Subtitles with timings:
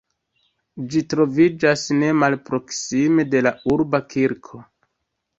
[0.93, 4.63] Ĝi troviĝas ne malproksime de la urba kirko.